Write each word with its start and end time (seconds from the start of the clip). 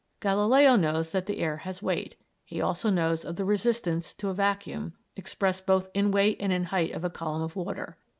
Galileo 0.19 0.75
knows 0.75 1.11
that 1.11 1.27
the 1.27 1.37
air 1.37 1.57
has 1.57 1.83
weight; 1.83 2.15
he 2.43 2.59
also 2.59 2.89
knows 2.89 3.23
of 3.23 3.35
the 3.35 3.45
"resistance 3.45 4.15
to 4.15 4.29
a 4.29 4.33
vacuum," 4.33 4.93
expressed 5.15 5.67
both 5.67 5.89
in 5.93 6.09
weight 6.09 6.37
and 6.39 6.51
in 6.51 6.63
the 6.63 6.69
height 6.69 6.91
of 6.93 7.03
a 7.03 7.09
column 7.11 7.43
of 7.43 7.55
water. 7.55 7.99